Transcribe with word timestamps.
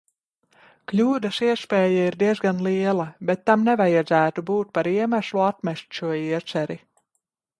Kļūdas 0.91 1.35
iespēja 1.47 2.05
ir 2.11 2.17
diezgan 2.23 2.63
liela, 2.69 3.05
bet 3.31 3.45
tam 3.51 3.67
nevajadzētu 3.69 4.45
būt 4.49 4.73
par 4.79 4.91
iemeslu 4.95 5.45
atmest 5.51 5.99
šo 6.01 6.15
ieceri. 6.23 6.83